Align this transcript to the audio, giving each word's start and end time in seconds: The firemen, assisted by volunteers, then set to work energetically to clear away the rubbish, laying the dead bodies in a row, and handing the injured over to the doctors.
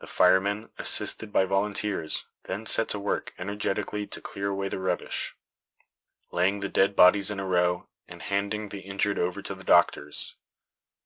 The 0.00 0.06
firemen, 0.06 0.68
assisted 0.76 1.32
by 1.32 1.46
volunteers, 1.46 2.28
then 2.42 2.66
set 2.66 2.88
to 2.90 3.00
work 3.00 3.32
energetically 3.38 4.06
to 4.08 4.20
clear 4.20 4.48
away 4.48 4.68
the 4.68 4.78
rubbish, 4.78 5.34
laying 6.30 6.60
the 6.60 6.68
dead 6.68 6.94
bodies 6.94 7.30
in 7.30 7.40
a 7.40 7.46
row, 7.46 7.88
and 8.06 8.20
handing 8.20 8.68
the 8.68 8.80
injured 8.80 9.18
over 9.18 9.40
to 9.40 9.54
the 9.54 9.64
doctors. 9.64 10.34